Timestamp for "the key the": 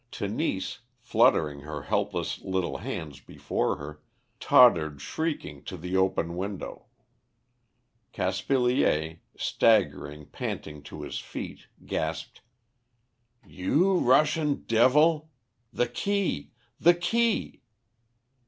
15.71-16.95